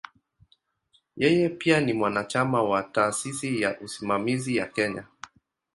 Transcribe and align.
Yeye 1.15 1.49
pia 1.49 1.79
ni 1.81 1.93
mwanachama 1.93 2.63
wa 2.63 2.83
"Taasisi 2.83 3.61
ya 3.61 3.79
Usimamizi 3.79 4.55
ya 4.55 4.65
Kenya". 4.67 5.05